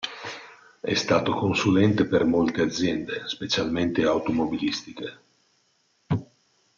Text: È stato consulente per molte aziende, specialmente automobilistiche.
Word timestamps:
È 0.79 0.95
stato 0.95 1.35
consulente 1.35 2.07
per 2.07 2.23
molte 2.25 2.63
aziende, 2.63 3.27
specialmente 3.27 4.01
automobilistiche. 4.01 5.19